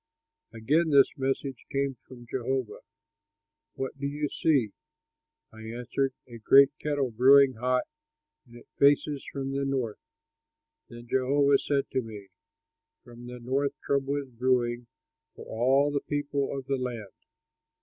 [0.51, 2.79] Again this message came from Jehovah,
[3.75, 4.71] "What do you see?"
[5.53, 7.83] I answered, "A great kettle brewing hot,
[8.47, 9.99] and it faces from the north."
[10.89, 12.29] Then Jehovah said to me:
[13.03, 14.87] "From the north trouble is brewing
[15.35, 17.13] for all the people of the land.